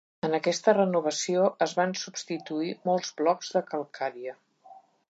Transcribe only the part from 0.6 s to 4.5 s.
renovació es van substituir molts blocs de calcària.